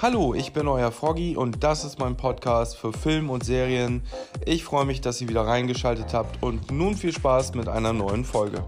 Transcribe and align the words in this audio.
Hallo, 0.00 0.32
ich 0.32 0.52
bin 0.52 0.68
euer 0.68 0.92
Froggy 0.92 1.36
und 1.36 1.64
das 1.64 1.84
ist 1.84 1.98
mein 1.98 2.16
Podcast 2.16 2.76
für 2.76 2.92
Film 2.92 3.30
und 3.30 3.44
Serien. 3.44 4.02
Ich 4.46 4.62
freue 4.62 4.84
mich, 4.84 5.00
dass 5.00 5.20
ihr 5.20 5.28
wieder 5.28 5.44
reingeschaltet 5.44 6.14
habt 6.14 6.40
und 6.40 6.70
nun 6.70 6.94
viel 6.94 7.12
Spaß 7.12 7.56
mit 7.56 7.66
einer 7.66 7.92
neuen 7.92 8.24
Folge. 8.24 8.62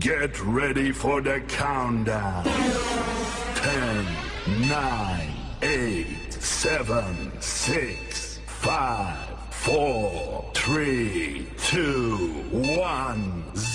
Get 0.00 0.38
ready 0.46 0.92
for 0.92 1.22
the 1.22 1.40
countdown. 1.48 2.44
10, 4.50 4.68
9, 4.68 4.78
8, 5.62 6.42
7, 6.42 7.32
6, 7.40 8.40
5, 8.60 8.74
4, 9.50 9.72
3, 10.52 11.46
2, 11.56 11.78
1, 12.84 13.18
0. 13.54 13.71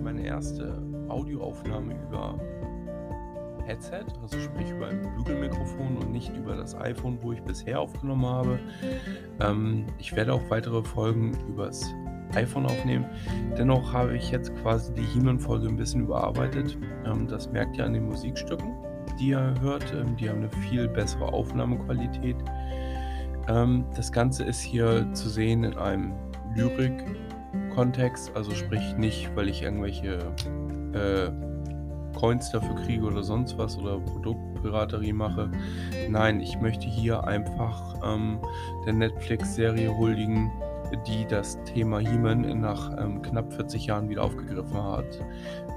ist 0.00 0.04
meine 0.04 0.26
erste 0.26 0.82
Audioaufnahme 1.08 1.94
über 2.08 2.38
Headset, 3.66 4.06
also 4.22 4.40
sprich 4.40 4.70
über 4.70 4.88
ein 4.88 5.02
Bügelmikrofon 5.14 5.98
und 5.98 6.10
nicht 6.10 6.34
über 6.34 6.56
das 6.56 6.74
iPhone, 6.74 7.18
wo 7.20 7.32
ich 7.32 7.42
bisher 7.42 7.78
aufgenommen 7.78 8.24
habe. 8.24 8.58
Ähm, 9.40 9.84
ich 9.98 10.16
werde 10.16 10.32
auch 10.32 10.40
weitere 10.48 10.82
Folgen 10.82 11.36
übers 11.48 11.92
iPhone 12.34 12.64
aufnehmen. 12.64 13.04
Dennoch 13.58 13.92
habe 13.92 14.16
ich 14.16 14.30
jetzt 14.30 14.56
quasi 14.62 14.94
die 14.94 15.02
He-Man-Folge 15.02 15.68
ein 15.68 15.76
bisschen 15.76 16.02
überarbeitet. 16.02 16.78
Ähm, 17.04 17.28
das 17.28 17.50
merkt 17.50 17.76
ihr 17.76 17.84
an 17.84 17.92
den 17.92 18.06
Musikstücken, 18.06 18.72
die 19.20 19.28
ihr 19.28 19.54
hört. 19.60 19.92
Ähm, 19.92 20.16
die 20.16 20.30
haben 20.30 20.38
eine 20.38 20.50
viel 20.68 20.88
bessere 20.88 21.26
Aufnahmequalität. 21.26 22.36
Ähm, 23.48 23.84
das 23.94 24.10
Ganze 24.10 24.44
ist 24.44 24.60
hier 24.60 25.12
zu 25.12 25.28
sehen 25.28 25.64
in 25.64 25.76
einem 25.76 26.14
Lyrik-Kontext, 27.80 28.32
also 28.34 28.54
sprich 28.54 28.96
nicht, 28.96 29.34
weil 29.34 29.48
ich 29.48 29.62
irgendwelche 29.62 30.18
äh, 30.92 31.30
Coins 32.18 32.50
dafür 32.50 32.74
kriege 32.84 33.04
oder 33.04 33.22
sonst 33.22 33.56
was 33.56 33.78
oder 33.78 33.98
Produktpiraterie 33.98 35.12
mache. 35.12 35.50
Nein, 36.08 36.40
ich 36.40 36.60
möchte 36.60 36.86
hier 36.86 37.24
einfach 37.24 37.94
ähm, 38.04 38.38
der 38.84 38.92
Netflix-Serie 38.92 39.96
huldigen, 39.96 40.50
die 41.06 41.26
das 41.26 41.62
Thema 41.64 41.98
He-Man 41.98 42.60
nach 42.60 42.90
ähm, 42.98 43.22
knapp 43.22 43.52
40 43.52 43.86
Jahren 43.86 44.08
wieder 44.08 44.24
aufgegriffen 44.24 44.82
hat. 44.82 45.20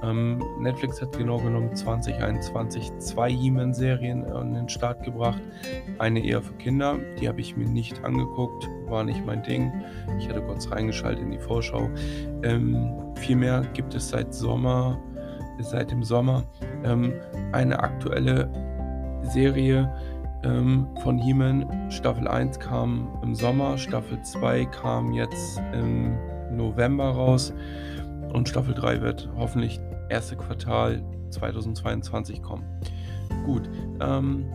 Ähm, 0.04 0.44
Netflix 0.60 1.02
hat 1.02 1.18
genau 1.18 1.38
genommen 1.38 1.76
2021 1.76 2.92
zwei 2.98 3.32
He-Man-Serien 3.32 4.26
an 4.26 4.54
den 4.54 4.70
Start 4.70 5.04
gebracht. 5.04 5.42
Eine 6.00 6.26
eher 6.26 6.42
für 6.42 6.54
Kinder, 6.56 6.98
die 7.20 7.28
habe 7.28 7.42
ich 7.42 7.56
mir 7.56 7.68
nicht 7.68 8.04
angeguckt, 8.04 8.68
war 8.88 9.04
nicht 9.04 9.26
mein 9.26 9.44
Ding. 9.44 9.72
Ich 10.18 10.28
hatte 10.28 10.42
kurz 10.42 10.70
reingeschaltet 10.72 11.24
in 11.24 11.32
die 11.32 11.40
Vorschau. 11.40 11.90
Ähm, 12.44 12.92
vielmehr 13.16 13.66
gibt 13.74 13.94
es 13.96 14.10
seit 14.10 14.34
Sommer, 14.34 15.00
seit 15.60 15.92
dem 15.92 16.04
Sommer, 16.04 16.44
ähm, 16.84 17.14
eine 17.52 17.80
aktuelle 17.80 18.50
Serie 19.24 19.90
ähm, 20.44 20.88
von 21.02 21.18
He-Man. 21.18 21.92
Staffel 21.92 22.28
1 22.28 22.60
kam 22.60 23.08
im 23.24 23.36
Sommer, 23.36 23.78
Staffel 23.78 24.22
2 24.22 24.66
kam 24.66 25.14
jetzt 25.14 25.62
im 25.74 26.18
November 26.56 27.10
raus 27.10 27.54
und 28.34 28.50
Staffel 28.50 28.74
3 28.74 29.02
wird 29.02 29.30
hoffentlich 29.36 29.80
erste 30.10 30.36
Quartal 30.36 31.04
2022 31.30 32.42
kommen. 32.42 32.64
Gut, 33.46 33.70
ähm, 34.00 34.46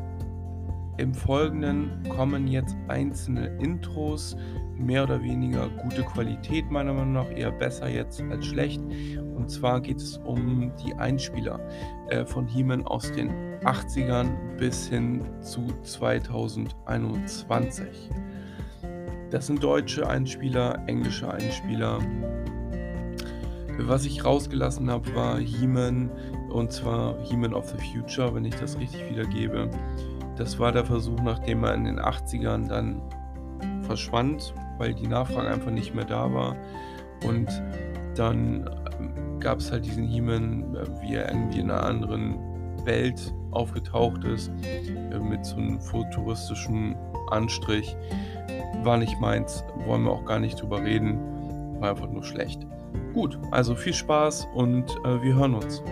im 0.98 1.14
Folgenden 1.14 2.02
kommen 2.08 2.48
jetzt 2.48 2.76
einzelne 2.88 3.46
Intros, 3.58 4.36
mehr 4.78 5.04
oder 5.04 5.22
weniger 5.22 5.68
gute 5.68 6.02
Qualität, 6.02 6.70
meiner 6.70 6.92
Meinung 6.92 7.12
nach 7.12 7.30
eher 7.30 7.50
besser 7.50 7.88
jetzt 7.88 8.22
als 8.30 8.46
schlecht. 8.46 8.82
Und 9.36 9.50
zwar 9.50 9.80
geht 9.80 9.98
es 9.98 10.18
um 10.18 10.72
die 10.84 10.94
Einspieler 10.94 11.60
äh, 12.08 12.24
von 12.24 12.46
He-Man 12.46 12.86
aus 12.86 13.10
den 13.12 13.30
80ern 13.60 14.56
bis 14.56 14.88
hin 14.88 15.22
zu 15.40 15.66
2021. 15.82 17.86
Das 19.30 19.46
sind 19.46 19.62
deutsche 19.62 20.08
Einspieler, 20.08 20.82
englische 20.86 21.30
Einspieler. 21.30 21.98
Was 23.80 24.06
ich 24.06 24.24
rausgelassen 24.24 24.90
habe, 24.90 25.14
war 25.14 25.38
He-Man 25.38 26.10
und 26.50 26.72
zwar 26.72 27.22
He-Man 27.24 27.54
of 27.54 27.68
the 27.68 27.76
Future, 27.92 28.34
wenn 28.34 28.44
ich 28.44 28.56
das 28.56 28.76
richtig 28.78 29.08
wiedergebe. 29.10 29.70
Das 30.36 30.58
war 30.58 30.72
der 30.72 30.84
Versuch, 30.84 31.20
nachdem 31.20 31.62
er 31.64 31.74
in 31.74 31.84
den 31.84 32.00
80ern 32.00 32.68
dann 32.68 33.02
verschwand, 33.82 34.54
weil 34.78 34.94
die 34.94 35.06
Nachfrage 35.06 35.48
einfach 35.48 35.70
nicht 35.70 35.94
mehr 35.94 36.04
da 36.04 36.32
war. 36.32 36.56
Und 37.26 37.48
dann 38.14 38.68
gab 39.40 39.58
es 39.58 39.70
halt 39.70 39.84
diesen 39.84 40.04
He-Man, 40.04 40.76
wie 41.02 41.14
er 41.14 41.28
irgendwie 41.28 41.60
in 41.60 41.70
einer 41.70 41.84
anderen 41.84 42.38
Welt 42.84 43.34
aufgetaucht 43.50 44.24
ist, 44.24 44.50
mit 45.20 45.44
so 45.44 45.56
einem 45.56 45.80
futuristischen 45.80 46.96
Anstrich. 47.30 47.96
War 48.82 48.96
nicht 48.96 49.20
meins, 49.20 49.64
wollen 49.86 50.04
wir 50.04 50.12
auch 50.12 50.24
gar 50.24 50.38
nicht 50.38 50.60
drüber 50.60 50.82
reden, 50.82 51.18
war 51.80 51.90
einfach 51.90 52.08
nur 52.08 52.24
schlecht. 52.24 52.66
Gut, 53.14 53.38
also 53.50 53.74
viel 53.74 53.94
Spaß 53.94 54.48
und 54.54 54.90
äh, 55.04 55.22
wir 55.22 55.34
hören 55.34 55.54
uns. 55.54 55.82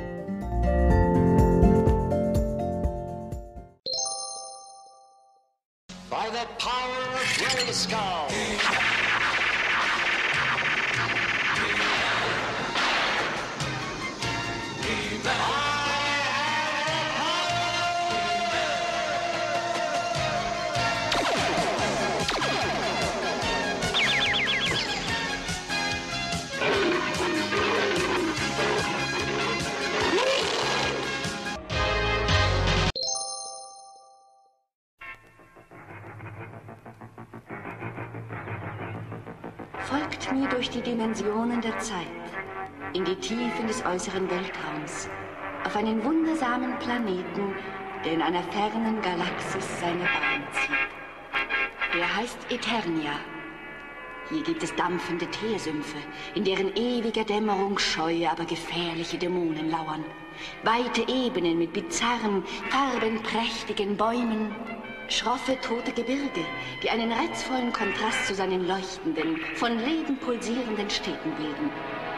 Mir 40.36 40.48
durch 40.48 40.68
die 40.68 40.82
Dimensionen 40.82 41.62
der 41.62 41.78
Zeit, 41.78 42.06
in 42.92 43.06
die 43.06 43.16
Tiefen 43.16 43.66
des 43.66 43.82
äußeren 43.86 44.30
Weltraums, 44.30 45.08
auf 45.64 45.74
einen 45.76 46.04
wundersamen 46.04 46.78
Planeten, 46.78 47.54
der 48.04 48.12
in 48.12 48.20
einer 48.20 48.42
fernen 48.42 49.00
Galaxis 49.00 49.66
seine 49.80 50.02
Bahn 50.02 50.44
zieht. 50.52 51.98
Er 51.98 52.16
heißt 52.16 52.38
Eternia. 52.50 53.12
Hier 54.28 54.42
gibt 54.42 54.62
es 54.62 54.74
dampfende 54.76 55.26
Teersümpfe, 55.28 55.96
in 56.34 56.44
deren 56.44 56.76
ewiger 56.76 57.24
Dämmerung 57.24 57.78
scheue, 57.78 58.30
aber 58.30 58.44
gefährliche 58.44 59.16
Dämonen 59.16 59.70
lauern. 59.70 60.04
Weite 60.64 61.00
Ebenen 61.10 61.58
mit 61.58 61.72
bizarren, 61.72 62.44
farbenprächtigen 62.68 63.96
Bäumen, 63.96 64.54
Schroffe, 65.08 65.56
tote 65.60 65.92
Gebirge, 65.92 66.44
die 66.82 66.90
einen 66.90 67.12
reizvollen 67.12 67.72
Kontrast 67.72 68.26
zu 68.26 68.34
seinen 68.34 68.66
leuchtenden, 68.66 69.40
von 69.54 69.78
Leben 69.78 70.18
pulsierenden 70.18 70.90
Städten 70.90 71.30
bilden. 71.36 71.70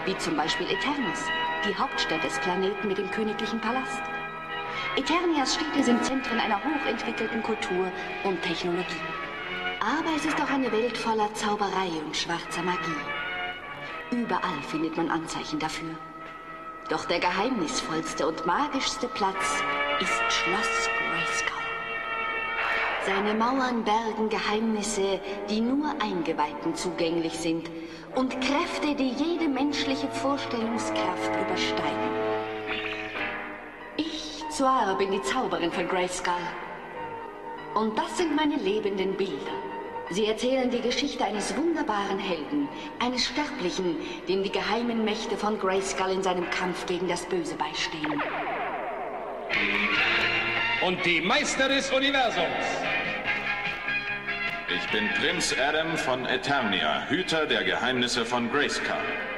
Wie 0.06 0.16
zum 0.16 0.37
Beispiel 0.37 0.66
Eternus, 0.66 1.22
die 1.66 1.76
Hauptstadt 1.76 2.25
des 2.25 2.38
Planeten 2.41 2.88
mit 2.88 2.97
dem 2.97 3.10
königlichen 3.10 3.60
Palast. 3.60 4.00
Eternias 4.97 5.54
Städte 5.54 5.82
sind 5.82 6.03
Zentren 6.03 6.41
einer 6.41 6.62
hochentwickelten 6.65 7.43
Kultur 7.43 7.93
und 8.25 8.40
Technologie. 8.43 8.85
Aber 9.81 10.17
es 10.17 10.25
ist 10.25 10.41
auch 10.41 10.50
eine 10.50 10.73
Welt 10.73 10.96
voller 10.96 11.32
Zauberei 11.34 11.88
und 12.05 12.17
schwarzer 12.17 12.62
Magie. 12.62 12.96
Überall 14.11 14.62
findet 14.67 14.96
man 14.96 15.11
Anzeichen 15.11 15.58
dafür. 15.58 15.94
Doch 16.88 17.05
der 17.05 17.20
geheimnisvollste 17.20 18.26
und 18.26 18.46
magischste 18.46 19.08
Platz 19.08 19.62
ist 20.00 20.23
Schloss 20.31 20.88
Grayskull. 20.99 21.57
Seine 23.08 23.32
Mauern 23.32 23.84
bergen 23.84 24.28
Geheimnisse, 24.28 25.19
die 25.49 25.62
nur 25.62 25.94
Eingeweihten 25.99 26.75
zugänglich 26.75 27.32
sind 27.32 27.70
und 28.14 28.38
Kräfte, 28.43 28.94
die 28.94 29.12
jede 29.12 29.49
menschliche 29.49 30.08
Vorstellungskraft 30.08 31.31
übersteigen. 31.40 32.10
Ich, 33.96 34.44
Zoara, 34.50 34.93
bin 34.93 35.10
die 35.10 35.22
Zauberin 35.22 35.72
von 35.72 35.88
Grayskull. 35.88 36.34
Und 37.75 37.96
das 37.96 38.19
sind 38.19 38.37
meine 38.37 38.56
lebenden 38.56 39.16
Bilder. 39.16 39.56
Sie 40.10 40.26
erzählen 40.26 40.70
die 40.70 40.82
Geschichte 40.82 41.25
eines 41.25 41.56
wunderbaren 41.56 42.19
Helden, 42.19 42.69
eines 42.99 43.25
Sterblichen, 43.25 43.96
dem 44.28 44.43
die 44.43 44.52
geheimen 44.52 45.02
Mächte 45.06 45.38
von 45.38 45.58
Grayskull 45.58 46.10
in 46.10 46.22
seinem 46.22 46.50
Kampf 46.50 46.84
gegen 46.84 47.08
das 47.08 47.25
Böse 47.25 47.55
beistehen. 47.55 48.22
und 50.87 51.05
die 51.05 51.20
Meister 51.20 51.69
des 51.69 51.90
Universums. 51.90 52.98
Ich 54.70 54.87
bin 54.91 55.09
Prinz 55.15 55.55
Adam 55.59 55.97
von 55.97 56.26
Eternia, 56.26 57.06
Hüter 57.09 57.47
der 57.47 57.65
Geheimnisse 57.65 58.26
von 58.26 58.53
Grayskull. 58.53 58.97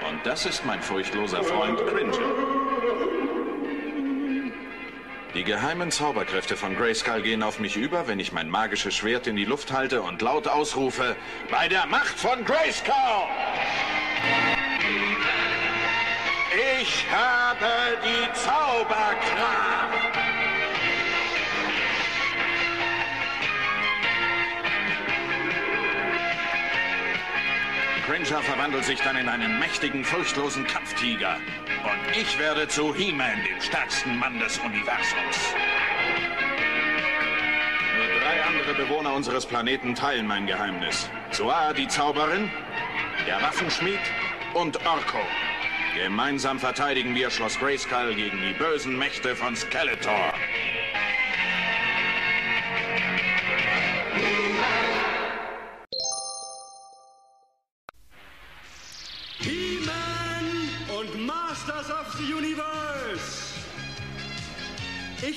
Und 0.09 0.27
das 0.27 0.45
ist 0.45 0.67
mein 0.67 0.83
furchtloser 0.83 1.45
Freund 1.45 1.79
Cringer. 1.87 2.19
Die 5.33 5.45
geheimen 5.45 5.93
Zauberkräfte 5.93 6.57
von 6.57 6.77
Grayskull 6.77 7.23
gehen 7.23 7.45
auf 7.45 7.61
mich 7.61 7.77
über, 7.77 8.09
wenn 8.09 8.19
ich 8.19 8.33
mein 8.33 8.51
magisches 8.51 8.97
Schwert 8.97 9.29
in 9.29 9.37
die 9.37 9.45
Luft 9.45 9.71
halte 9.73 10.03
und 10.03 10.21
laut 10.21 10.49
ausrufe, 10.49 11.15
bei 11.49 11.69
der 11.69 11.87
Macht 11.87 12.19
von 12.19 12.45
Grayskull! 12.45 12.95
Ich 16.81 17.07
habe 17.13 17.67
die 18.05 18.33
Zauberkraft! 18.33 20.00
Cringer 28.11 28.43
verwandelt 28.43 28.85
sich 28.85 29.01
dann 29.03 29.17
in 29.17 29.29
einen 29.29 29.61
mächtigen, 29.61 30.05
furchtlosen 30.05 30.67
Kampftiger. 30.67 31.37
Und 31.85 32.17
ich 32.21 32.37
werde 32.41 32.67
zu 32.67 32.93
He-Man, 32.93 33.39
dem 33.49 33.61
stärksten 33.61 34.19
Mann 34.19 34.37
des 34.41 34.59
Universums. 34.59 35.55
Nur 37.97 38.21
drei 38.21 38.43
andere 38.43 38.75
Bewohner 38.75 39.15
unseres 39.15 39.47
Planeten 39.47 39.95
teilen 39.95 40.27
mein 40.27 40.49
Geheimnis. 40.49 41.09
Zoa, 41.31 41.73
die 41.73 41.87
Zauberin, 41.87 42.51
der 43.29 43.41
Waffenschmied 43.43 44.01
und 44.55 44.85
Orko. 44.85 45.25
Gemeinsam 45.95 46.59
verteidigen 46.59 47.15
wir 47.15 47.31
Schloss 47.31 47.61
Grayskull 47.61 48.17
gegen 48.17 48.41
die 48.43 48.55
bösen 48.55 48.99
Mächte 48.99 49.37
von 49.37 49.55
Skeletor. 49.55 50.35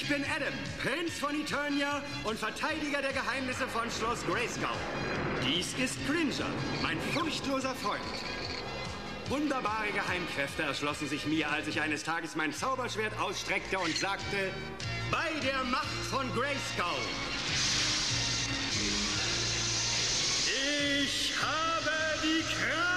Ich 0.04 0.10
bin 0.10 0.26
Adam, 0.26 0.54
Prinz 0.82 1.18
von 1.18 1.34
Eternia 1.34 2.02
und 2.26 2.38
Verteidiger 2.38 3.02
der 3.02 3.14
Geheimnisse 3.14 3.66
von 3.68 3.90
Schloss 3.90 4.20
Grayskull. 4.28 4.68
Dies 5.48 5.74
ist 5.82 5.98
Cringer, 6.06 6.50
mein 6.82 7.00
furchtloser 7.14 7.74
Freund. 7.76 8.02
Wunderbare 9.30 9.94
Geheimkräfte 9.94 10.64
erschlossen 10.64 11.08
sich 11.08 11.26
mir, 11.26 11.50
als 11.50 11.70
ich 11.70 11.80
eines 11.80 12.04
Tages 12.04 12.36
mein 12.36 12.52
Zauberschwert 12.52 13.18
ausstreckte 13.18 13.80
und 13.80 13.96
sagte, 13.96 14.52
bei 15.10 15.30
der 15.42 15.64
Macht 15.72 15.88
von 16.12 16.28
Grayskull. 16.34 17.00
Ich 21.02 21.34
habe 21.42 21.92
die 22.22 22.42
Kraft. 22.42 22.93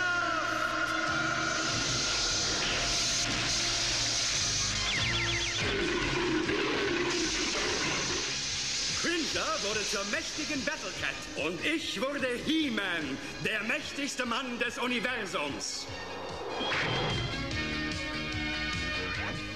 Cringer 9.36 9.68
wurde 9.68 9.86
zur 9.86 10.04
mächtigen 10.06 10.64
Battlecat 10.64 11.46
und 11.46 11.62
ich 11.64 12.00
wurde 12.00 12.26
He-Man, 12.46 13.18
der 13.44 13.62
mächtigste 13.64 14.24
Mann 14.24 14.58
des 14.58 14.78
Universums. 14.78 15.86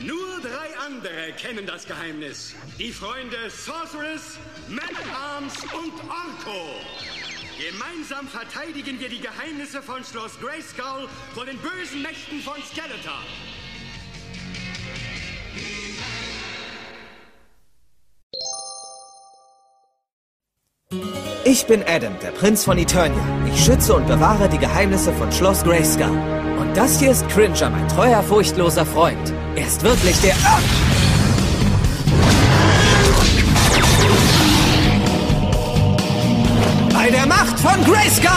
Nur 0.00 0.40
drei 0.42 0.76
andere 0.86 1.32
kennen 1.38 1.66
das 1.66 1.86
Geheimnis. 1.86 2.54
Die 2.78 2.92
Freunde 2.92 3.50
Sorceress, 3.50 4.38
Man-at-Arms 4.68 5.54
und 5.72 5.94
Orko. 6.10 6.80
Gemeinsam 7.58 8.28
verteidigen 8.28 9.00
wir 9.00 9.08
die 9.08 9.20
Geheimnisse 9.20 9.82
von 9.82 10.04
Schloss 10.04 10.38
Grayskull 10.40 11.08
vor 11.34 11.46
den 11.46 11.56
bösen 11.58 12.02
Mächten 12.02 12.42
von 12.42 12.62
Skeletor. 12.62 13.22
Ich 21.52 21.66
bin 21.66 21.82
Adam, 21.82 22.12
der 22.22 22.30
Prinz 22.30 22.62
von 22.62 22.78
Eternia. 22.78 23.18
Ich 23.52 23.64
schütze 23.64 23.96
und 23.96 24.06
bewahre 24.06 24.48
die 24.48 24.58
Geheimnisse 24.58 25.12
von 25.12 25.32
Schloss 25.32 25.64
Grayskull. 25.64 26.16
Und 26.60 26.76
das 26.76 27.00
hier 27.00 27.10
ist 27.10 27.28
Cringer, 27.28 27.70
mein 27.70 27.88
treuer, 27.88 28.22
furchtloser 28.22 28.86
Freund. 28.86 29.18
Er 29.56 29.66
ist 29.66 29.82
wirklich 29.82 30.16
der... 30.20 30.36
Ah! 30.44 30.60
Bei 36.94 37.10
der 37.10 37.26
Macht 37.26 37.58
von 37.58 37.84
Grayskull! 37.84 38.30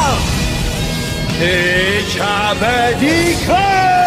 Ich 1.40 2.20
habe 2.20 2.96
die 3.00 3.46
Kraft! 3.46 4.03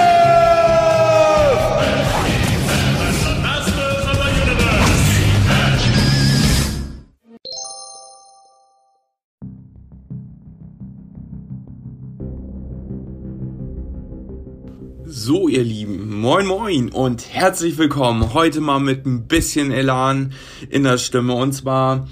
So, 15.29 15.49
ihr 15.49 15.65
Lieben, 15.65 16.21
moin 16.21 16.47
moin 16.47 16.89
und 16.89 17.27
herzlich 17.29 17.79
willkommen. 17.79 18.33
Heute 18.33 18.61
mal 18.61 18.79
mit 18.79 19.07
ein 19.07 19.27
bisschen 19.27 19.73
Elan 19.73 20.33
in 20.71 20.85
der 20.85 20.99
Stimme. 20.99 21.35
Und 21.35 21.51
zwar 21.51 22.07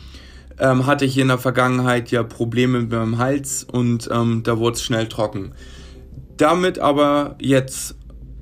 ähm, 0.59 0.85
hatte 0.85 1.05
ich 1.05 1.17
in 1.17 1.29
der 1.29 1.39
Vergangenheit 1.39 2.11
ja 2.11 2.25
Probleme 2.25 2.81
mit 2.81 2.91
meinem 2.91 3.19
Hals 3.19 3.63
und 3.63 4.11
ähm, 4.13 4.43
da 4.43 4.59
wurde 4.59 4.75
es 4.75 4.83
schnell 4.83 5.07
trocken. 5.07 5.53
Damit 6.39 6.81
aber 6.81 7.37
jetzt 7.41 7.95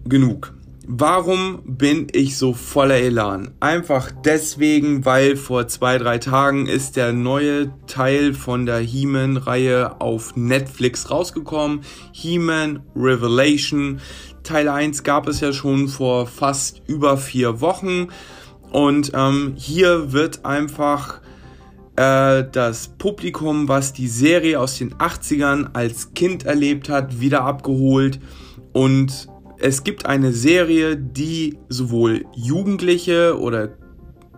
genug. 0.07 0.55
Warum 0.85 1.63
bin 1.65 2.09
ich 2.11 2.37
so 2.37 2.55
voller 2.55 2.97
Elan? 2.97 3.53
Einfach 3.61 4.11
deswegen, 4.25 5.05
weil 5.05 5.37
vor 5.37 5.69
zwei, 5.69 5.97
drei 5.97 6.19
Tagen 6.19 6.67
ist 6.67 6.97
der 6.97 7.13
neue 7.13 7.73
Teil 7.87 8.35
von 8.35 8.67
der 8.67 8.79
He-Man-Reihe 8.79 10.01
auf 10.01 10.35
Netflix 10.35 11.09
rausgekommen. 11.09 11.83
He-Man 12.11 12.81
Revelation. 12.97 14.01
Teil 14.43 14.69
1 14.69 15.03
gab 15.03 15.29
es 15.29 15.41
ja 15.41 15.53
schon 15.53 15.89
vor 15.89 16.27
fast 16.27 16.83
über 16.87 17.17
vier 17.17 17.61
Wochen. 17.61 18.09
Und 18.71 19.13
ähm, 19.15 19.55
hier 19.57 20.13
wird 20.13 20.45
einfach 20.45 21.21
äh, 21.97 22.45
das 22.51 22.89
Publikum, 22.89 23.69
was 23.69 23.93
die 23.93 24.09
Serie 24.09 24.59
aus 24.59 24.79
den 24.79 24.95
80ern 24.95 25.71
als 25.75 26.15
Kind 26.15 26.45
erlebt 26.45 26.89
hat, 26.89 27.21
wieder 27.21 27.45
abgeholt. 27.45 28.19
Und 28.73 29.29
es 29.59 29.85
gibt 29.85 30.07
eine 30.07 30.33
Serie, 30.33 30.97
die 30.97 31.59
sowohl 31.69 32.25
Jugendliche 32.35 33.39
oder 33.39 33.77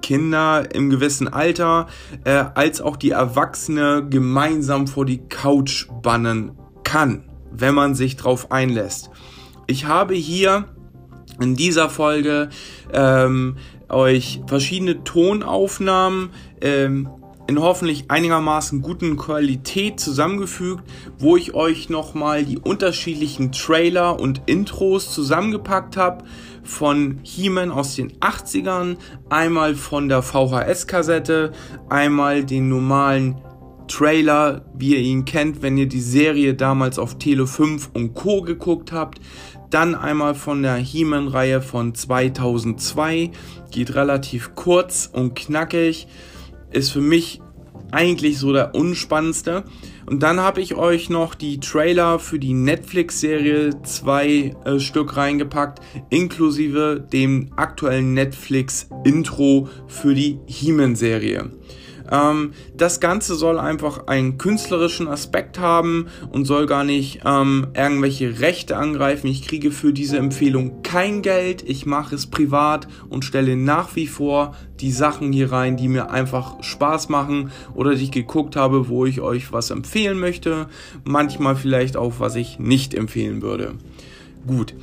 Kinder 0.02 0.74
im 0.74 0.90
gewissen 0.90 1.28
Alter 1.28 1.86
äh, 2.24 2.44
als 2.54 2.82
auch 2.82 2.96
die 2.96 3.12
Erwachsene 3.12 4.06
gemeinsam 4.10 4.86
vor 4.86 5.06
die 5.06 5.26
Couch 5.28 5.86
bannen 6.02 6.52
kann, 6.82 7.24
wenn 7.50 7.74
man 7.74 7.94
sich 7.94 8.16
drauf 8.16 8.52
einlässt. 8.52 9.08
Ich 9.66 9.86
habe 9.86 10.14
hier 10.14 10.64
in 11.40 11.56
dieser 11.56 11.88
Folge 11.88 12.50
ähm, 12.92 13.56
euch 13.88 14.40
verschiedene 14.46 15.04
Tonaufnahmen 15.04 16.30
ähm, 16.60 17.08
in 17.46 17.60
hoffentlich 17.60 18.10
einigermaßen 18.10 18.80
guten 18.80 19.16
Qualität 19.16 20.00
zusammengefügt, 20.00 20.82
wo 21.18 21.36
ich 21.36 21.54
euch 21.54 21.90
nochmal 21.90 22.44
die 22.44 22.58
unterschiedlichen 22.58 23.52
Trailer 23.52 24.18
und 24.18 24.42
Intros 24.46 25.12
zusammengepackt 25.12 25.96
habe 25.96 26.24
von 26.62 27.20
He-Man 27.22 27.70
aus 27.70 27.96
den 27.96 28.12
80ern, 28.20 28.96
einmal 29.28 29.74
von 29.74 30.08
der 30.08 30.22
VHS-Kassette, 30.22 31.52
einmal 31.90 32.44
den 32.44 32.70
normalen 32.70 33.36
Trailer, 33.88 34.64
wie 34.76 34.94
ihr 34.94 35.00
ihn 35.00 35.24
kennt, 35.24 35.62
wenn 35.62 35.76
ihr 35.76 35.88
die 35.88 36.00
Serie 36.00 36.54
damals 36.54 36.98
auf 36.98 37.18
Tele 37.18 37.46
5 37.46 37.90
und 37.94 38.14
Co. 38.14 38.42
geguckt 38.42 38.92
habt. 38.92 39.20
Dann 39.70 39.94
einmal 39.94 40.34
von 40.34 40.62
der 40.62 40.76
He-Man-Reihe 40.76 41.60
von 41.60 41.94
2002, 41.94 43.30
geht 43.70 43.94
relativ 43.94 44.54
kurz 44.54 45.10
und 45.12 45.34
knackig 45.34 46.06
ist 46.70 46.90
für 46.90 47.00
mich 47.00 47.40
eigentlich 47.90 48.38
so 48.38 48.52
der 48.52 48.74
unspannendste. 48.74 49.64
Und 50.06 50.22
dann 50.22 50.40
habe 50.40 50.60
ich 50.60 50.74
euch 50.74 51.08
noch 51.08 51.34
die 51.34 51.60
Trailer 51.60 52.18
für 52.18 52.38
die 52.38 52.52
Netflix-Serie 52.52 53.82
zwei 53.82 54.54
äh, 54.64 54.78
Stück 54.78 55.16
reingepackt, 55.16 55.80
inklusive 56.10 57.06
dem 57.12 57.50
aktuellen 57.56 58.12
Netflix-Intro 58.12 59.68
für 59.86 60.14
die 60.14 60.38
He-Man-Serie. 60.46 61.50
Ähm, 62.10 62.52
das 62.76 63.00
Ganze 63.00 63.34
soll 63.34 63.58
einfach 63.58 64.06
einen 64.06 64.38
künstlerischen 64.38 65.08
Aspekt 65.08 65.58
haben 65.58 66.06
und 66.30 66.44
soll 66.44 66.66
gar 66.66 66.84
nicht 66.84 67.20
ähm, 67.24 67.68
irgendwelche 67.74 68.40
Rechte 68.40 68.76
angreifen. 68.76 69.26
Ich 69.28 69.46
kriege 69.46 69.70
für 69.70 69.92
diese 69.92 70.18
Empfehlung 70.18 70.82
kein 70.82 71.22
Geld. 71.22 71.62
Ich 71.66 71.86
mache 71.86 72.14
es 72.14 72.26
privat 72.26 72.88
und 73.08 73.24
stelle 73.24 73.56
nach 73.56 73.96
wie 73.96 74.06
vor 74.06 74.54
die 74.80 74.90
Sachen 74.90 75.32
hier 75.32 75.52
rein, 75.52 75.76
die 75.76 75.88
mir 75.88 76.10
einfach 76.10 76.62
Spaß 76.62 77.08
machen 77.08 77.50
oder 77.74 77.94
die 77.94 78.04
ich 78.04 78.10
geguckt 78.10 78.56
habe, 78.56 78.88
wo 78.88 79.06
ich 79.06 79.20
euch 79.20 79.52
was 79.52 79.70
empfehlen 79.70 80.18
möchte. 80.18 80.66
Manchmal 81.04 81.56
vielleicht 81.56 81.96
auch, 81.96 82.14
was 82.18 82.34
ich 82.34 82.58
nicht 82.58 82.94
empfehlen 82.94 83.42
würde. 83.42 83.74
Gut. 84.46 84.74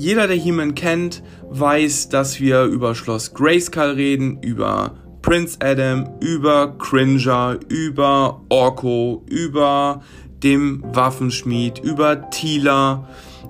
Jeder, 0.00 0.28
der 0.28 0.36
He-Man 0.36 0.76
kennt, 0.76 1.24
weiß, 1.50 2.08
dass 2.08 2.38
wir 2.38 2.64
über 2.64 2.94
Schloss 2.94 3.34
Grayskull 3.34 3.90
reden, 3.90 4.40
über 4.42 4.94
Prince 5.28 5.58
Adam, 5.60 6.08
über 6.20 6.78
Cringer, 6.78 7.58
über 7.68 8.40
Orko, 8.48 9.26
über 9.28 10.00
dem 10.42 10.82
Waffenschmied, 10.82 11.80
über 11.80 12.30
Tila, 12.30 13.06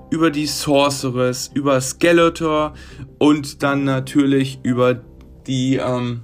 über 0.09 0.29
die 0.29 0.45
Sorceress, 0.45 1.49
über 1.53 1.79
Skeletor 1.79 2.73
und 3.17 3.63
dann 3.63 3.85
natürlich 3.85 4.59
über 4.63 4.99
die, 5.47 5.77
ähm, 5.77 6.23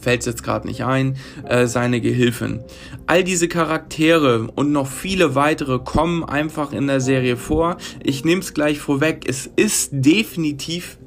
fällt 0.00 0.22
es 0.22 0.26
jetzt 0.26 0.42
gerade 0.42 0.66
nicht 0.66 0.84
ein, 0.84 1.16
äh, 1.48 1.68
seine 1.68 2.00
Gehilfin. 2.00 2.58
All 3.06 3.22
diese 3.22 3.46
Charaktere 3.46 4.50
und 4.56 4.72
noch 4.72 4.88
viele 4.88 5.36
weitere 5.36 5.78
kommen 5.78 6.24
einfach 6.24 6.72
in 6.72 6.88
der 6.88 7.00
Serie 7.00 7.36
vor. 7.36 7.76
Ich 8.02 8.24
nehme 8.24 8.40
es 8.40 8.52
gleich 8.52 8.80
vorweg, 8.80 9.26
es 9.28 9.46
ist 9.46 9.90
definitiv 9.92 10.98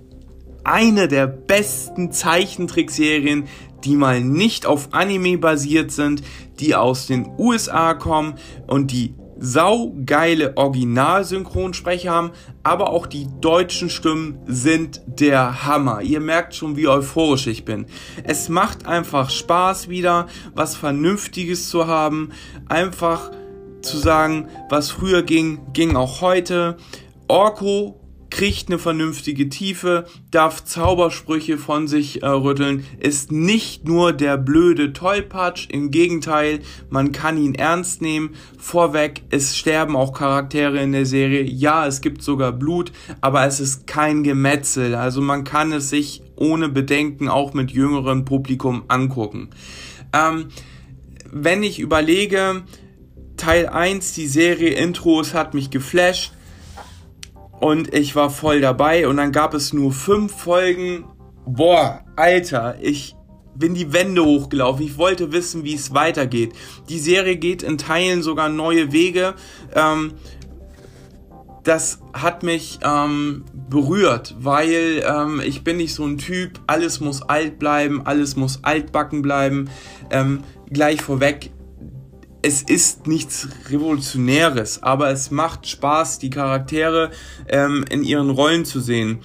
eine 0.66 1.08
der 1.08 1.28
besten 1.28 2.12
Zeichentrickserien, 2.12 3.48
die 3.84 3.96
mal 3.96 4.22
nicht 4.22 4.66
auf 4.66 4.90
Anime 4.94 5.38
basiert 5.38 5.92
sind, 5.92 6.24
die 6.60 6.76
aus 6.76 7.08
den 7.08 7.28
USA 7.38 7.94
kommen 7.94 8.36
und 8.68 8.92
die 8.92 9.14
saugeile 9.38 10.56
Originalsynchronsprecher 10.56 12.12
haben, 12.12 12.32
aber 12.64 12.90
auch 12.90 13.06
die 13.06 13.28
deutschen 13.42 13.90
Stimmen 13.90 14.40
sind 14.46 15.02
der 15.06 15.66
Hammer. 15.66 16.02
Ihr 16.02 16.22
merkt 16.22 16.56
schon, 16.56 16.78
wie 16.78 16.88
euphorisch 16.88 17.48
ich 17.48 17.66
bin. 17.66 17.86
Es 18.24 18.50
macht 18.50 18.88
einfach 18.88 19.30
Spaß 19.30 19.90
wieder, 19.90 20.28
was 20.54 20.76
Vernünftiges 20.76 21.70
zu 21.70 21.88
haben, 21.88 22.32
einfach 22.70 23.32
zu 23.82 23.98
sagen, 23.98 24.48
was 24.70 24.90
früher 24.90 25.22
ging, 25.22 25.60
ging 25.74 25.96
auch 25.96 26.22
heute. 26.22 26.78
Orko 27.28 28.00
kriegt 28.36 28.68
eine 28.68 28.80
vernünftige 28.80 29.48
Tiefe, 29.48 30.08
darf 30.30 30.66
Zaubersprüche 30.66 31.58
von 31.58 31.88
sich 31.88 32.22
äh, 32.22 32.28
rütteln, 32.28 32.86
ist 33.00 33.32
nicht 33.32 33.88
nur 33.88 34.12
der 34.12 34.38
blöde 34.38 34.92
Tollpatsch, 34.92 35.70
im 35.70 35.90
Gegenteil, 35.90 36.60
man 36.90 37.14
kann 37.14 37.38
ihn 37.38 37.56
ernst 37.56 38.02
nehmen. 38.02 38.32
Vorweg, 38.60 39.22
es 39.30 39.56
sterben 39.56 39.96
auch 39.96 40.12
Charaktere 40.12 40.84
in 40.84 40.92
der 40.92 41.06
Serie, 41.06 41.44
ja, 41.44 41.88
es 41.88 42.02
gibt 42.02 42.24
sogar 42.24 42.52
Blut, 42.52 42.92
aber 43.22 43.46
es 43.46 43.62
ist 43.62 43.88
kein 43.88 44.24
Gemetzel, 44.24 44.96
also 44.96 45.22
man 45.22 45.46
kann 45.46 45.72
es 45.72 45.90
sich 45.90 46.22
ohne 46.36 46.68
Bedenken 46.68 47.30
auch 47.30 47.54
mit 47.54 47.72
jüngerem 47.72 48.26
Publikum 48.26 48.84
angucken. 48.90 49.50
Ähm, 50.12 50.50
wenn 51.32 51.64
ich 51.64 51.80
überlege, 51.80 52.64
Teil 53.38 53.68
1, 53.68 54.12
die 54.12 54.28
Serie 54.28 54.72
Intros 54.72 55.34
hat 55.34 55.54
mich 55.54 55.70
geflasht, 55.70 56.34
und 57.60 57.94
ich 57.94 58.16
war 58.16 58.30
voll 58.30 58.62
dabei 58.62 59.08
und 59.08 59.18
dann 59.18 59.32
gab 59.32 59.54
es 59.54 59.74
nur 59.74 59.92
fünf 59.92 60.34
Folgen. 60.36 61.06
Boah, 61.46 62.04
Alter, 62.16 62.78
ich 62.82 63.16
bin 63.56 63.74
die 63.74 63.94
Wände 63.94 64.24
hochgelaufen. 64.24 64.86
Ich 64.86 64.98
wollte 64.98 65.32
wissen, 65.32 65.64
wie 65.64 65.76
es 65.76 65.94
weitergeht. 65.94 66.54
Die 66.90 67.00
Serie 67.00 67.38
geht 67.38 67.64
in 67.64 67.78
Teilen 67.78 68.22
sogar 68.22 68.50
neue 68.50 68.92
Wege. 68.92 69.36
Ähm, 69.74 70.14
das 71.64 72.00
hat 72.14 72.44
mich 72.44 72.80
ähm, 72.84 73.44
berührt, 73.70 74.36
weil 74.40 75.04
ähm, 75.04 75.42
ich 75.44 75.64
bin 75.64 75.78
nicht 75.78 75.96
so 75.96 76.06
ein 76.06 76.20
Typ, 76.20 76.60
alles 76.68 77.00
muss 77.00 77.24
alt 77.24 77.58
bleiben, 77.58 78.06
alles 78.06 78.36
muss 78.36 78.64
altbacken 78.64 79.24
bleiben. 79.24 79.70
Ähm, 80.12 80.44
gleich 80.70 81.02
vorweg, 81.02 81.52
es 82.46 82.62
ist 82.62 83.08
nichts 83.08 83.48
Revolutionäres, 83.72 84.84
aber 84.84 85.10
es 85.10 85.32
macht 85.32 85.66
Spaß, 85.66 86.20
die 86.20 86.30
Charaktere 86.30 87.10
ähm, 87.48 87.84
in 87.90 88.04
ihren 88.04 88.30
Rollen 88.30 88.66
zu 88.66 88.80
sehen. 88.80 89.20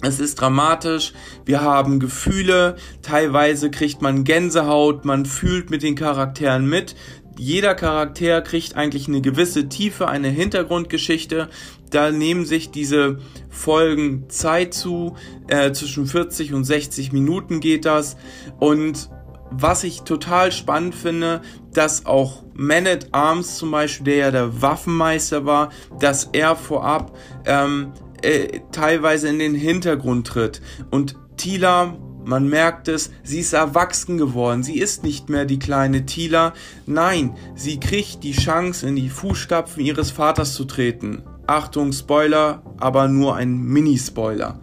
Es 0.00 0.20
ist 0.20 0.40
dramatisch, 0.40 1.12
wir 1.44 1.60
haben 1.60 2.00
Gefühle, 2.00 2.76
teilweise 3.02 3.70
kriegt 3.70 4.00
man 4.00 4.24
Gänsehaut, 4.24 5.04
man 5.04 5.26
fühlt 5.26 5.68
mit 5.68 5.82
den 5.82 5.96
Charakteren 5.96 6.66
mit. 6.66 6.96
Jeder 7.38 7.74
Charakter 7.74 8.40
kriegt 8.40 8.74
eigentlich 8.74 9.06
eine 9.06 9.20
gewisse 9.20 9.68
Tiefe, 9.68 10.08
eine 10.08 10.28
Hintergrundgeschichte. 10.28 11.50
Da 11.90 12.10
nehmen 12.10 12.46
sich 12.46 12.70
diese 12.70 13.18
Folgen 13.50 14.30
Zeit 14.30 14.72
zu, 14.72 15.16
äh, 15.48 15.72
zwischen 15.72 16.06
40 16.06 16.54
und 16.54 16.64
60 16.64 17.12
Minuten 17.12 17.60
geht 17.60 17.84
das. 17.84 18.16
Und 18.58 19.10
was 19.50 19.84
ich 19.84 20.02
total 20.02 20.52
spannend 20.52 20.94
finde, 20.94 21.42
dass 21.72 22.06
auch 22.06 22.42
Man 22.54 22.86
at 22.86 23.08
Arms 23.12 23.56
zum 23.56 23.70
Beispiel, 23.70 24.04
der 24.04 24.16
ja 24.16 24.30
der 24.30 24.62
Waffenmeister 24.62 25.44
war, 25.46 25.70
dass 25.98 26.28
er 26.32 26.56
vorab 26.56 27.16
ähm, 27.46 27.92
äh, 28.22 28.60
teilweise 28.72 29.28
in 29.28 29.38
den 29.38 29.54
Hintergrund 29.54 30.26
tritt. 30.26 30.60
Und 30.90 31.16
Tila, 31.36 31.96
man 32.24 32.48
merkt 32.48 32.88
es, 32.88 33.10
sie 33.22 33.40
ist 33.40 33.52
erwachsen 33.52 34.18
geworden. 34.18 34.62
Sie 34.62 34.78
ist 34.78 35.02
nicht 35.04 35.28
mehr 35.28 35.46
die 35.46 35.58
kleine 35.58 36.06
Tila. 36.06 36.52
Nein, 36.86 37.34
sie 37.54 37.80
kriegt 37.80 38.22
die 38.22 38.32
Chance, 38.32 38.86
in 38.88 38.96
die 38.96 39.08
Fußstapfen 39.08 39.82
ihres 39.82 40.10
Vaters 40.10 40.54
zu 40.54 40.64
treten. 40.64 41.22
Achtung, 41.46 41.92
Spoiler, 41.92 42.62
aber 42.78 43.08
nur 43.08 43.36
ein 43.36 43.60
Mini-Spoiler. 43.62 44.60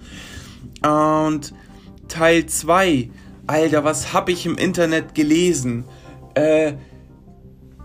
Und 0.84 1.54
Teil 2.08 2.46
2 2.46 3.10
Alter, 3.48 3.84
was 3.84 4.14
hab 4.14 4.30
ich 4.30 4.46
im 4.46 4.58
Internet 4.58 5.16
gelesen? 5.16 5.86
Äh, 6.34 6.74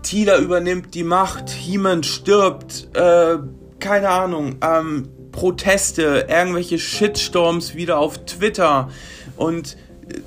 Tila 0.03 0.37
übernimmt 0.37 0.93
die 0.93 1.03
Macht, 1.03 1.49
He-Man 1.49 2.03
stirbt, 2.03 2.89
äh, 2.93 3.37
keine 3.79 4.09
Ahnung, 4.09 4.57
ähm, 4.61 5.07
Proteste, 5.31 6.27
irgendwelche 6.29 6.77
Shitstorms 6.77 7.73
wieder 7.75 7.97
auf 7.97 8.25
Twitter 8.25 8.89
und 9.37 9.77
äh, 10.09 10.19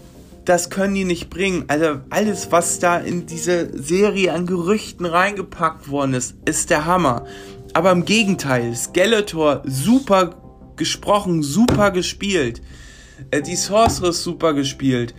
das 0.46 0.70
können 0.70 0.94
die 0.94 1.04
nicht 1.04 1.28
bringen. 1.28 1.64
Also 1.68 2.00
alles, 2.08 2.50
was 2.50 2.78
da 2.78 2.98
in 2.98 3.26
diese 3.26 3.70
Serie 3.76 4.32
an 4.32 4.46
Gerüchten 4.46 5.04
reingepackt 5.04 5.90
worden 5.90 6.14
ist, 6.14 6.36
ist 6.46 6.70
der 6.70 6.86
Hammer. 6.86 7.26
Aber 7.74 7.92
im 7.92 8.06
Gegenteil, 8.06 8.74
Skeletor 8.74 9.62
super 9.66 10.36
gesprochen, 10.76 11.42
super 11.42 11.90
gespielt. 11.90 12.62
Äh, 13.30 13.42
die 13.42 13.56
Sorceress 13.56 14.22
super 14.22 14.54
gespielt. 14.54 15.14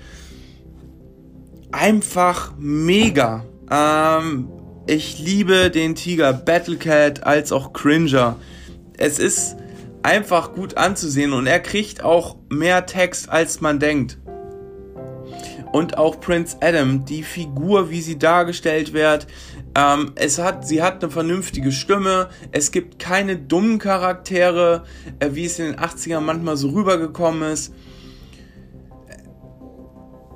Einfach 1.71 2.53
mega. 2.57 3.45
Ähm, 3.69 4.49
ich 4.87 5.19
liebe 5.19 5.69
den 5.69 5.95
Tiger 5.95 6.33
Battlecat 6.33 7.23
als 7.23 7.51
auch 7.51 7.73
Cringer. 7.73 8.37
Es 8.97 9.19
ist 9.19 9.57
einfach 10.01 10.53
gut 10.53 10.77
anzusehen 10.77 11.33
und 11.33 11.47
er 11.47 11.59
kriegt 11.59 12.03
auch 12.03 12.37
mehr 12.49 12.85
Text 12.85 13.29
als 13.29 13.59
man 13.59 13.79
denkt. 13.79 14.17
Und 15.73 15.97
auch 15.97 16.21
Prince 16.21 16.55
Adam, 16.61 17.03
die 17.03 17.23
Figur, 17.23 17.89
wie 17.89 17.99
sie 17.99 18.17
dargestellt 18.17 18.93
wird, 18.93 19.27
ähm, 19.75 20.13
es 20.15 20.39
hat, 20.39 20.65
sie 20.65 20.81
hat 20.81 21.03
eine 21.03 21.11
vernünftige 21.11 21.73
Stimme. 21.73 22.29
Es 22.51 22.71
gibt 22.71 22.97
keine 22.97 23.35
dummen 23.35 23.77
Charaktere, 23.77 24.85
äh, 25.19 25.31
wie 25.33 25.45
es 25.45 25.59
in 25.59 25.65
den 25.65 25.75
80ern 25.75 26.21
manchmal 26.21 26.55
so 26.55 26.69
rübergekommen 26.69 27.51
ist 27.51 27.73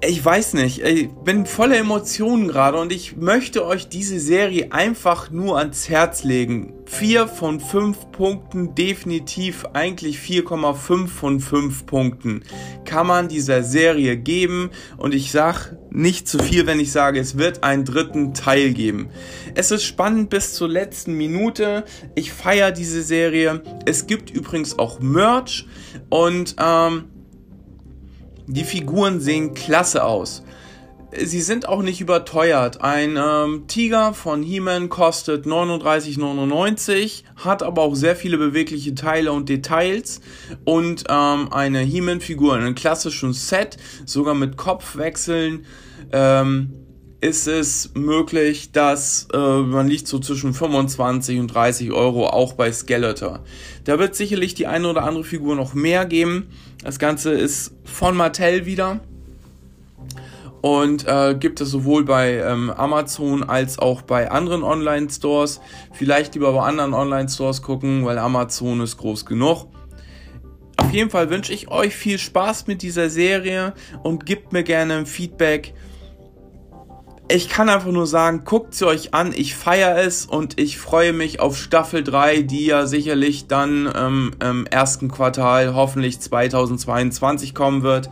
ich 0.03 0.23
weiß 0.23 0.53
nicht, 0.55 0.79
ich 0.79 1.09
bin 1.09 1.45
voller 1.45 1.77
Emotionen 1.77 2.47
gerade 2.47 2.79
und 2.79 2.91
ich 2.91 3.17
möchte 3.17 3.65
euch 3.65 3.87
diese 3.87 4.19
Serie 4.19 4.71
einfach 4.71 5.29
nur 5.29 5.59
ans 5.59 5.89
Herz 5.89 6.23
legen. 6.23 6.73
4 6.85 7.27
von 7.27 7.59
5 7.59 8.11
Punkten, 8.11 8.73
definitiv 8.73 9.65
eigentlich 9.73 10.17
4,5 10.17 11.07
von 11.07 11.39
5 11.39 11.85
Punkten 11.85 12.43
kann 12.83 13.07
man 13.07 13.29
dieser 13.29 13.63
Serie 13.63 14.17
geben 14.17 14.71
und 14.97 15.13
ich 15.13 15.31
sag 15.31 15.77
nicht 15.91 16.27
zu 16.27 16.39
viel, 16.39 16.65
wenn 16.67 16.79
ich 16.79 16.91
sage, 16.91 17.19
es 17.19 17.37
wird 17.37 17.63
einen 17.63 17.85
dritten 17.85 18.33
Teil 18.33 18.73
geben. 18.73 19.09
Es 19.55 19.71
ist 19.71 19.83
spannend 19.83 20.29
bis 20.29 20.53
zur 20.53 20.67
letzten 20.67 21.13
Minute. 21.13 21.85
Ich 22.15 22.33
feiere 22.33 22.71
diese 22.71 23.01
Serie. 23.01 23.61
Es 23.85 24.07
gibt 24.07 24.29
übrigens 24.29 24.79
auch 24.79 24.99
Merch 24.99 25.67
und 26.09 26.55
ähm, 26.59 27.05
die 28.53 28.63
Figuren 28.63 29.19
sehen 29.19 29.53
klasse 29.53 30.03
aus. 30.03 30.43
sie 31.17 31.41
sind 31.41 31.67
auch 31.67 31.81
nicht 31.81 31.99
überteuert. 31.99 32.81
Ein 32.81 33.17
ähm, 33.17 33.65
Tiger 33.67 34.13
von 34.13 34.43
He-Man 34.43 34.89
kostet 34.89 35.45
39,99, 35.45 37.23
hat 37.35 37.63
aber 37.63 37.81
auch 37.81 37.95
sehr 37.95 38.15
viele 38.15 38.37
bewegliche 38.37 38.95
Teile 38.95 39.31
und 39.33 39.49
Details 39.49 40.21
und 40.63 41.03
ähm, 41.09 41.51
eine 41.51 41.79
He-Man-Figur 41.79 42.55
in 42.55 42.61
einem 42.61 42.75
klassischen 42.75 43.33
Set, 43.33 43.77
sogar 44.05 44.35
mit 44.35 44.55
Kopfwechseln. 44.57 45.65
Ähm, 46.13 46.80
ist 47.21 47.47
es 47.47 47.91
möglich, 47.93 48.71
dass 48.71 49.27
äh, 49.31 49.37
man 49.37 49.87
liegt 49.87 50.07
so 50.07 50.17
zwischen 50.17 50.53
25 50.55 51.39
und 51.39 51.47
30 51.47 51.91
Euro 51.91 52.27
auch 52.27 52.53
bei 52.53 52.71
Skeletor. 52.71 53.41
Da 53.83 53.99
wird 53.99 54.15
sicherlich 54.15 54.55
die 54.55 54.65
eine 54.65 54.89
oder 54.89 55.03
andere 55.03 55.23
Figur 55.23 55.55
noch 55.55 55.75
mehr 55.75 56.05
geben. 56.05 56.47
Das 56.83 56.97
Ganze 56.97 57.31
ist 57.31 57.73
von 57.83 58.17
Mattel 58.17 58.65
wieder 58.65 59.01
und 60.61 61.07
äh, 61.07 61.35
gibt 61.39 61.61
es 61.61 61.69
sowohl 61.69 62.05
bei 62.05 62.37
ähm, 62.37 62.71
Amazon 62.71 63.43
als 63.43 63.77
auch 63.77 64.01
bei 64.01 64.31
anderen 64.31 64.63
Online-Stores. 64.63 65.61
Vielleicht 65.91 66.33
lieber 66.33 66.51
bei 66.53 66.61
anderen 66.61 66.95
Online-Stores 66.95 67.61
gucken, 67.61 68.03
weil 68.03 68.17
Amazon 68.17 68.81
ist 68.81 68.97
groß 68.97 69.27
genug. 69.27 69.67
Auf 70.77 70.91
jeden 70.91 71.11
Fall 71.11 71.29
wünsche 71.29 71.53
ich 71.53 71.69
euch 71.69 71.95
viel 71.95 72.17
Spaß 72.17 72.65
mit 72.65 72.81
dieser 72.81 73.11
Serie 73.11 73.73
und 74.01 74.25
gebt 74.25 74.53
mir 74.53 74.63
gerne 74.63 74.95
ein 74.95 75.05
Feedback 75.05 75.75
ich 77.33 77.49
kann 77.49 77.69
einfach 77.69 77.91
nur 77.91 78.07
sagen, 78.07 78.43
guckt 78.43 78.75
sie 78.75 78.85
euch 78.85 79.13
an, 79.13 79.33
ich 79.35 79.55
feiere 79.55 79.97
es 79.97 80.25
und 80.25 80.59
ich 80.59 80.77
freue 80.77 81.13
mich 81.13 81.39
auf 81.39 81.57
Staffel 81.57 82.03
3, 82.03 82.41
die 82.41 82.65
ja 82.65 82.85
sicherlich 82.85 83.47
dann 83.47 83.91
ähm, 83.95 84.31
im 84.41 84.65
ersten 84.65 85.09
Quartal, 85.09 85.73
hoffentlich 85.73 86.19
2022 86.19 87.55
kommen 87.55 87.83
wird. 87.83 88.09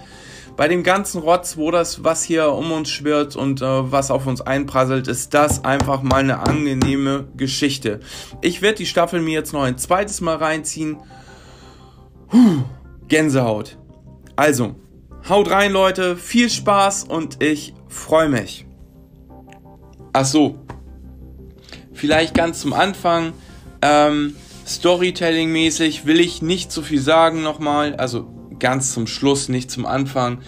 Bei 0.55 0.67
dem 0.67 0.83
ganzen 0.83 1.21
Rotz, 1.21 1.57
wo 1.57 1.71
das, 1.71 2.03
was 2.03 2.23
hier 2.23 2.51
um 2.51 2.71
uns 2.71 2.89
schwirrt 2.89 3.35
und 3.35 3.61
äh, 3.61 3.91
was 3.91 4.11
auf 4.11 4.27
uns 4.27 4.41
einprasselt, 4.41 5.07
ist 5.07 5.33
das 5.33 5.63
einfach 5.63 6.01
mal 6.01 6.17
eine 6.17 6.39
angenehme 6.39 7.27
Geschichte. 7.35 8.01
Ich 8.41 8.61
werde 8.61 8.79
die 8.79 8.85
Staffel 8.85 9.21
mir 9.21 9.33
jetzt 9.33 9.53
noch 9.53 9.63
ein 9.63 9.77
zweites 9.77 10.21
Mal 10.21 10.35
reinziehen. 10.35 10.97
Puh, 12.29 12.63
Gänsehaut. 13.07 13.77
Also, 14.35 14.75
haut 15.27 15.49
rein, 15.49 15.71
Leute, 15.71 16.15
viel 16.17 16.49
Spaß 16.49 17.05
und 17.05 17.41
ich 17.41 17.73
freue 17.87 18.29
mich. 18.29 18.68
Ach 20.13 20.25
so. 20.25 20.55
Vielleicht 21.93 22.33
ganz 22.33 22.61
zum 22.61 22.73
Anfang. 22.73 23.33
Ähm, 23.81 24.35
Storytelling-mäßig 24.65 26.05
will 26.05 26.19
ich 26.19 26.41
nicht 26.41 26.71
so 26.71 26.81
viel 26.81 27.01
sagen 27.01 27.43
nochmal. 27.43 27.95
Also 27.95 28.27
ganz 28.59 28.93
zum 28.93 29.07
Schluss, 29.07 29.49
nicht 29.49 29.71
zum 29.71 29.85
Anfang. 29.85 30.39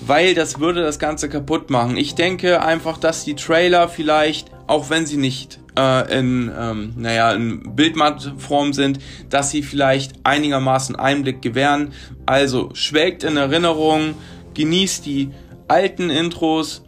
Weil 0.00 0.34
das 0.34 0.58
würde 0.58 0.82
das 0.82 0.98
Ganze 0.98 1.28
kaputt 1.28 1.70
machen. 1.70 1.96
Ich 1.96 2.14
denke 2.14 2.62
einfach, 2.62 2.98
dass 2.98 3.24
die 3.24 3.34
Trailer 3.34 3.88
vielleicht, 3.88 4.50
auch 4.66 4.90
wenn 4.90 5.06
sie 5.06 5.16
nicht 5.16 5.60
äh, 5.78 6.18
in, 6.18 6.50
ähm, 6.58 6.94
naja, 6.96 7.32
in 7.32 7.76
Bildmattform 7.76 8.72
sind, 8.72 8.98
dass 9.30 9.50
sie 9.50 9.62
vielleicht 9.62 10.14
einigermaßen 10.24 10.96
Einblick 10.96 11.40
gewähren. 11.42 11.92
Also 12.26 12.70
schwelgt 12.74 13.22
in 13.22 13.36
Erinnerung, 13.36 14.14
genießt 14.54 15.06
die 15.06 15.30
alten 15.68 16.10
Intros 16.10 16.82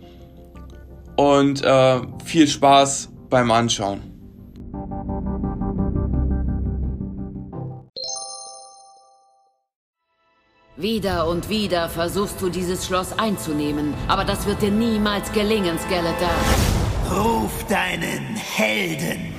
und 1.17 1.63
äh, 1.63 2.01
viel 2.25 2.49
Spaß 2.49 3.11
beim 3.29 3.51
Anschauen. 3.51 4.15
Wieder 10.77 11.29
und 11.29 11.49
wieder 11.49 11.89
versuchst 11.89 12.41
du 12.41 12.49
dieses 12.49 12.87
Schloss 12.87 13.17
einzunehmen, 13.17 13.95
aber 14.09 14.25
das 14.25 14.45
wird 14.47 14.61
dir 14.61 14.73
niemals 14.73 15.31
gelingen, 15.33 15.79
Skeletor. 15.79 16.31
Ruf 17.13 17.65
deinen 17.69 18.35
Helden. 18.35 19.34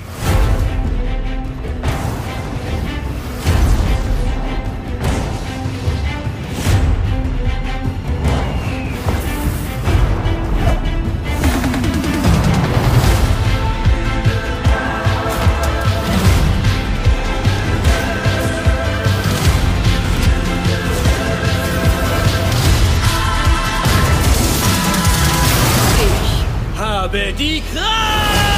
habe 27.15 27.33
die 27.33 27.61
Kraft! 27.73 28.54